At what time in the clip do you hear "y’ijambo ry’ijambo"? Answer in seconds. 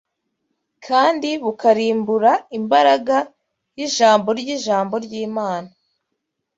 3.77-4.93